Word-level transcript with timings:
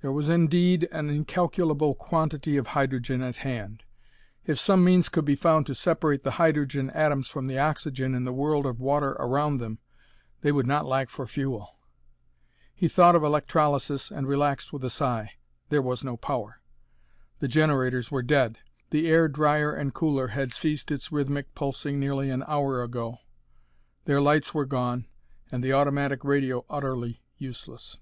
There 0.00 0.12
was 0.12 0.28
indeed 0.28 0.88
an 0.92 1.10
incalculable 1.10 1.96
quantity 1.96 2.56
of 2.56 2.68
hydrogen 2.68 3.20
at 3.20 3.38
hand. 3.38 3.82
If 4.44 4.60
some 4.60 4.84
means 4.84 5.08
could 5.08 5.24
be 5.24 5.34
found 5.34 5.66
to 5.66 5.74
separate 5.74 6.22
the 6.22 6.30
hydrogen 6.38 6.88
atoms 6.90 7.26
from 7.26 7.48
the 7.48 7.58
oxygen 7.58 8.14
in 8.14 8.22
the 8.22 8.32
world 8.32 8.64
of 8.64 8.78
water 8.78 9.14
around 9.14 9.56
them 9.58 9.80
they 10.42 10.52
would 10.52 10.68
not 10.68 10.86
lack 10.86 11.10
for 11.10 11.26
fuel. 11.26 11.80
He 12.76 12.86
thought 12.86 13.16
of 13.16 13.24
electrolysis, 13.24 14.12
and 14.12 14.28
relaxed 14.28 14.72
with 14.72 14.84
a 14.84 14.88
sigh. 14.88 15.32
There 15.68 15.82
was 15.82 16.04
no 16.04 16.16
power. 16.16 16.58
The 17.40 17.48
generators 17.48 18.08
were 18.08 18.22
dead, 18.22 18.58
the 18.90 19.08
air 19.08 19.26
drier 19.26 19.72
and 19.74 19.92
cooler 19.92 20.28
had 20.28 20.52
ceased 20.52 20.92
its 20.92 21.10
rhythmic 21.10 21.56
pulsing 21.56 21.98
nearly 21.98 22.30
an 22.30 22.44
hour 22.46 22.84
ago. 22.84 23.18
Their 24.04 24.20
lights 24.20 24.54
were 24.54 24.64
gone, 24.66 25.06
and 25.50 25.60
the 25.64 25.72
automatic 25.72 26.22
radio 26.22 26.64
utterly 26.70 27.24
useless. 27.36 27.98